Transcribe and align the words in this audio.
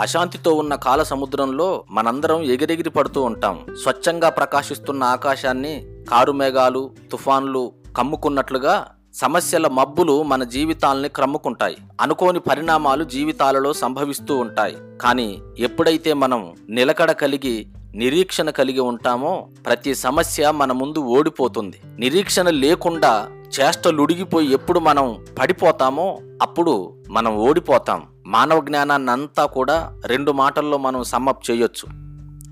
అశాంతితో 0.00 0.54
ఉన్న 0.54 0.74
కాల 0.74 1.02
సముద్రంలో 1.02 1.84
మనందరం 1.90 2.42
ఎగిరెగిరి 2.42 2.90
పడుతూ 2.90 3.22
ఉంటాం. 3.22 3.66
స్వచ్ఛంగా 3.82 4.28
ప్రకాశిస్తున్న 4.28 5.04
ఆకాశాన్ని 5.04 5.86
కారు 6.10 6.32
మేఘాలు 6.32 6.90
తుఫాన్లు 7.12 7.72
కమ్ముకున్నట్లుగా 7.96 8.86
సమస్యల 9.14 9.66
మబ్బులు 9.66 10.22
మన 10.22 10.44
జీవితాల్ని 10.44 11.08
క్రమ్ముకుంటాయి. 11.08 11.76
అనుకోని 12.00 12.40
పరిణామాలు 12.40 13.04
జీవితాలలో 13.04 13.72
సంభవిస్తూ 13.72 14.36
ఉంటాయి. 14.36 14.76
కానీ 15.00 15.38
ఎప్పుడైతే 15.58 16.12
మనం 16.12 16.54
నిలకడ 16.68 17.12
కలిగి 17.12 17.66
నిరీక్షణ 17.94 18.50
కలిగి 18.50 18.80
ఉంటామో 18.80 19.48
ప్రతి 19.66 19.94
సమస్య 19.94 20.50
మన 20.50 20.72
ముందు 20.72 20.98
ఓడిపోతుంది. 20.98 21.80
నిరీక్షణ 21.98 22.50
లేకుండా 22.50 23.28
చేష్టలుడిగిపోయి 23.60 24.52
ఎప్పుడు 24.52 24.78
మనం 24.78 25.24
పడిపోతామో 25.38 26.18
అప్పుడు 26.42 27.02
మనం 27.10 27.36
ఓడిపోతాం. 27.36 28.02
మానవ 28.26 28.60
జ్ఞానాన్ని 28.60 29.10
అంతా 29.10 29.46
కూడా 29.46 30.00
రెండు 30.06 30.32
మాటల్లో 30.32 30.78
మనం 30.78 31.04
సమ్మప్ 31.04 31.50
చేయొచ్చు. 31.50 31.88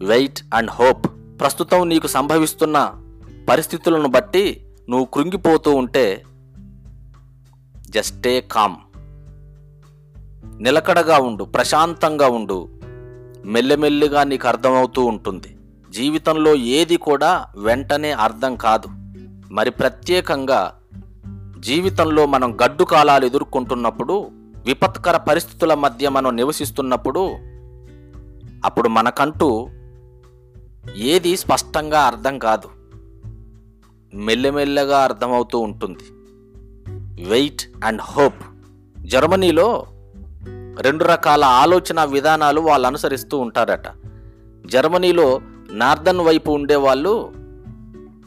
వెయిట్ 0.06 0.40
అండ్ 0.54 0.70
హోప్ 0.70 1.06
ప్రస్తుతం 1.40 1.88
నీకు 1.88 2.06
సంభవిస్తున్న 2.06 2.92
పరిస్థితులను 3.48 4.08
బట్టి 4.08 4.66
నువ్వు 4.88 5.04
కృంగిపోతూ 5.04 5.74
ఉంటే 5.74 6.24
జస్టే 7.90 8.40
కామ్ 8.40 8.76
నిలకడగా 10.62 11.18
ఉండు 11.18 11.44
ప్రశాంతంగా 11.44 12.28
ఉండు. 12.28 12.68
మెల్లమెల్లిగా 13.44 14.24
నీకు 14.24 14.48
అర్థమవుతూ 14.48 15.04
ఉంటుంది. 15.04 15.56
జీవితంలో 15.90 16.54
ఏది 16.54 16.96
కూడా 16.96 17.46
వెంటనే 17.56 18.12
అర్థం 18.12 18.56
కాదు. 18.56 18.88
మరి 19.52 19.70
ప్రత్యేకంగా 19.70 20.74
జీవితంలో 21.64 22.26
మనం 22.26 22.56
గడ్డు 22.64 22.84
కాలాలు 22.84 23.26
ఎదుర్కొంటున్నప్పుడు 23.26 24.30
విపత్కర 24.66 25.16
పరిస్థితుల 25.16 25.74
మధ్య 25.74 26.08
మనం 26.08 26.36
నివసిస్తున్నప్పుడు 26.36 27.30
అప్పుడు 28.64 28.88
మనకంటూ 28.88 29.68
ఏది 30.96 31.36
స్పష్టంగా 31.36 32.00
అర్థం 32.00 32.38
కాదు. 32.38 32.68
మెల్లమెల్లగా 34.14 34.98
అర్థమవుతూ 34.98 35.58
ఉంటుంది. 35.58 36.04
వెయిట్ 37.24 37.62
అండ్ 37.84 38.00
హోప్ 38.02 38.44
జర్మనీలో 38.98 39.86
రెండు 40.80 41.04
రకాల 41.04 41.44
ఆలోచన 41.44 42.04
విధానాలు 42.04 42.60
వాళ్ళు 42.60 42.86
అనుసరిస్తూ 42.86 43.38
ఉంటారట. 43.38 43.86
జర్మనీలో 44.66 45.40
నార్దన్ 45.70 46.20
వైపు 46.20 46.50
ఉండేవాళ్ళు 46.50 47.32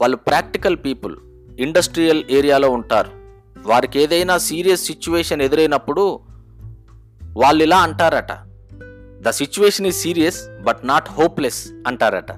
వాళ్ళు 0.00 0.16
ప్రాక్టికల్ 0.16 0.76
పీపుల్ 0.76 1.16
ఇండస్ట్రియల్ 1.58 2.24
ఏరియాలో 2.30 2.70
ఉంటారు. 2.70 3.17
వారికి 3.66 4.00
ఏదైనా 4.00 4.38
సీరియస్ 4.38 4.84
సిచ్యువేషన్ 4.84 5.42
ఎదురైనప్పుడు 5.42 6.20
వాళ్ళు 7.36 7.62
ఇలా 7.62 7.78
అంటారట. 7.78 8.32
The 9.22 9.30
situation 9.30 9.86
is 9.86 9.96
serious 9.96 10.62
but 10.62 10.86
not 10.86 11.08
hopeless 11.10 11.72
అంటారట. 11.86 12.30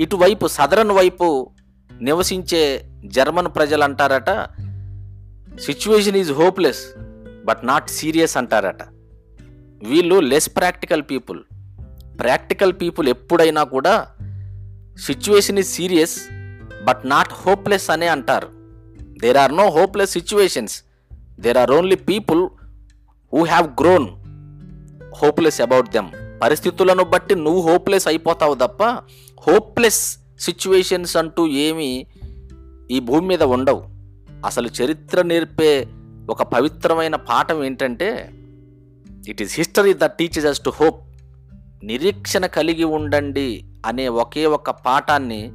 ఇటువైపు 0.00 0.46
సదరన్ 0.46 0.90
వైపు 0.90 1.50
నివసించే 2.00 2.90
జర్మన్ 3.04 3.48
ప్రజలు 3.54 3.84
అంటారట 3.84 4.30
situation 5.60 6.16
is 6.16 6.32
hopeless 6.32 6.94
but 7.44 7.66
not 7.66 7.90
serious 7.90 8.36
అంటారట. 8.36 8.82
వీళ్ళు 9.84 10.20
less 10.20 10.56
practical 10.56 11.02
people 11.02 11.40
practical 12.20 12.72
people 12.72 13.08
ఎప్పుడైనా 13.08 13.64
కూడా 13.64 14.06
situation 14.98 15.58
is 15.58 15.68
serious 15.68 16.18
but 16.84 17.02
not 17.04 17.32
hopeless 17.32 17.90
అనే 17.90 18.06
అంటారు. 18.06 18.57
There 19.22 19.36
are 19.36 19.56
no 19.56 19.68
hopeless 19.70 20.10
situations 20.10 20.82
there 21.40 21.58
are 21.58 21.70
only 21.70 21.96
people 21.96 22.48
who 23.32 23.44
have 23.44 23.66
grown 23.80 24.08
hopeless 25.22 25.60
about 25.60 25.90
them 25.90 26.40
పరిస్థితులను 26.42 27.04
బట్టి 27.04 27.34
నువ్వు 27.34 27.60
hopeless 27.60 28.08
అయిపోతావు 28.08 28.54
తప్ప 28.54 28.84
హోప్లెస్ 29.48 30.18
సిచ్యువేషన్స్ 30.40 31.16
అంటూ 31.16 31.46
ఏమీ 31.46 32.06
ఈ 32.90 33.00
భూమి 33.00 33.26
మీద 33.26 33.42
ఉండవు. 33.42 33.82
అసలు 34.46 34.68
చరిత్ర 34.82 35.22
నేర్పే 35.22 35.86
ఒక 36.30 36.42
పవిత్రమైన 36.42 37.16
పాఠం 37.16 37.64
ఏంటంటే 37.64 38.32
it 39.28 39.42
is 39.42 39.56
history 39.56 39.94
the 39.94 40.04
teachers 40.04 40.46
us 40.46 40.60
to 40.60 40.70
hope 40.70 41.02
నిరీక్షణ 41.84 42.46
కలిగి 42.46 42.84
ఉండండి 42.84 43.64
అనే 43.86 44.08
ఒకే 44.08 44.46
ఒక 44.46 44.70
పాఠాన్ని 44.70 45.48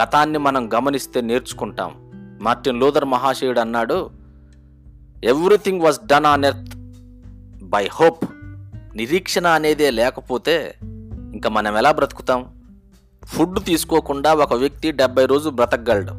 గతాన్ని 0.00 0.38
మనం 0.38 0.72
గమనిస్తే 0.74 1.20
నేర్చుకుంటాం. 1.20 2.01
మార్టిన్ 2.42 2.80
లూథర్ 2.80 3.04
మహాశయుడు 3.04 3.60
అన్నాడు 3.60 4.10
everything 5.24 5.80
was 5.80 6.06
done 6.06 6.26
on 6.26 6.44
earth 6.44 6.76
by 7.64 7.88
hope 7.92 8.24
నిరీక్షణ 8.96 9.46
అనేదే 9.46 9.90
లేకపోతే 9.90 10.74
ఇంకా 11.34 11.50
మనం 11.50 11.76
ఎలా 11.76 11.92
బ్రతుకుతాం? 11.92 12.54
ఫుడ్ 13.24 13.64
తీసుకోకుండా 13.64 14.34
ఒక 14.34 14.54
వ్యక్తి 14.54 14.90
డెబ్బై 14.90 15.26
రోజు 15.26 15.48
బ్రతకగలడు. 15.48 16.12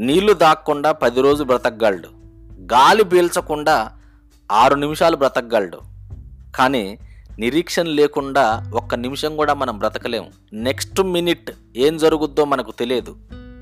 నీళ్ళు 0.00 0.32
దాక్కుండా 0.32 0.92
పది 0.92 1.20
రోజు 1.20 1.44
బ్రతకగలడు. 1.44 2.08
గాలి 2.62 3.04
పీల్చకుండా 3.04 3.92
ఆరు 4.52 4.74
నిమిషాలు 4.74 5.16
బ్రతకగలడు. 5.16 5.78
కానీ 6.54 6.98
నిరీక్షణ 7.38 7.82
లేకుండా 7.82 8.72
ఒక్క 8.74 8.94
నిమిషం 8.94 9.36
కూడా 9.36 9.54
మనం 9.54 9.78
బ్రతకలేము. 9.78 10.30
నెక్స్ట్ 10.52 11.00
మినిట్ 11.00 11.50
ఏం 11.76 11.96
జరుగుద్దో 11.96 12.44
మనకు 12.44 12.70
తెలియదు. 12.70 13.16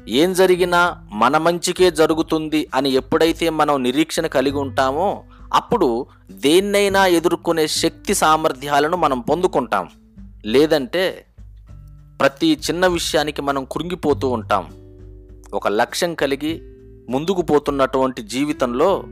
ఏం 0.08 0.32
జరిగినా 0.32 0.96
మన 1.12 1.38
మంచికే 1.38 1.90
జరుగుతుంది 1.90 2.68
అని 2.74 2.90
ఎప్పుడైతే 2.90 3.50
మనం 3.50 3.82
నిరీక్షణ 3.82 4.26
కలిగి 4.26 4.56
ఉంటామో 4.56 5.22
అప్పుడు 5.54 6.06
దేన్నైనా 6.30 7.06
ఎదుర్కొనే 7.06 7.68
శక్తి 7.68 8.14
సామర్థ్యాలను 8.14 8.96
మనం 8.96 9.20
పొందుకుంటాం. 9.20 9.88
లేదంటే 10.44 11.26
ప్రతి 12.20 12.58
చిన్న 12.70 12.86
విషయానికి 12.86 13.42
మనం 13.42 13.64
కృంగిపోతూ 13.72 14.28
ఉంటాం. 14.28 14.66
ఒక 15.54 15.68
లక్ష్యం 15.68 16.14
కలిగి 16.14 16.62
ముందుకు 17.10 17.42
పోతున్నటువంటి 17.42 18.22
జీవితంలో 18.22 19.04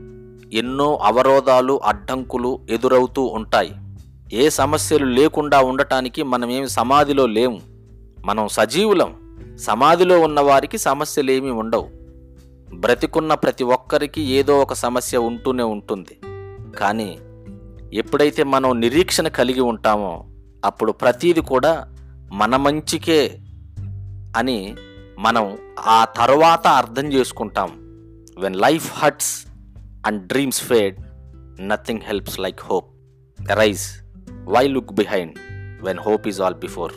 ఎన్నో 0.53 0.95
అవరోధాలు 0.95 1.81
అడ్డంకులు 1.83 2.59
ఎదురవుతూ 2.69 3.23
ఉంటాయి. 3.23 3.73
ఏ 4.33 4.49
సమస్యలు 4.49 5.05
లేకుండా 5.05 5.61
ఉండటానికి 5.61 6.23
మనమేమి 6.23 6.69
సమాధిలో 6.69 7.25
లేము. 7.25 7.61
మనం 8.25 8.47
సజీవులం. 8.47 9.26
సమాధిలో 9.59 10.19
ఉన్నవారికి 10.19 10.77
సమస్యలేమీ 10.77 11.49
ఉండవు. 11.49 11.89
బ్రతికున్న 12.75 13.33
ప్రతి 13.33 13.63
ఒక్కరికి 13.63 14.21
ఏదో 14.21 14.59
ఒక 14.59 14.73
సమస్య 14.73 15.17
ఉంటూనే 15.17 15.63
ఉంటుంది. 15.63 16.19
కానీ 16.79 17.19
ఎప్పుడైతే 17.93 18.43
మనం 18.43 18.79
నిరీక్షణ 18.79 19.27
కలిగి 19.27 19.61
ఉంటామో 19.61 20.25
అప్పుడు 20.65 20.91
ప్రతీది 20.91 21.41
కూడా 21.41 21.95
మన 22.31 22.55
మంచికే 22.55 23.37
అని 24.37 24.75
మనం 25.19 25.57
ఆ 25.79 26.05
తర్వాత 26.05 26.67
అర్థం 26.67 27.13
చేసుకుంటాం. 27.13 27.69
When 28.39 28.55
life 28.55 28.91
hurts 28.95 29.45
and 30.05 30.27
dreams 30.27 30.61
fade 30.61 30.95
nothing 31.67 31.99
helps 32.03 32.39
like 32.39 32.59
hope 32.63 32.93
rise 33.53 34.01
why 34.45 34.67
look 34.67 34.93
behind 34.93 35.33
when 35.83 35.99
hope 35.99 36.27
is 36.27 36.41
all 36.41 36.55
before 36.55 36.93